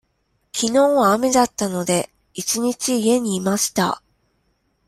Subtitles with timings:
[0.51, 4.01] きのうは雨だったので、一日家にいました。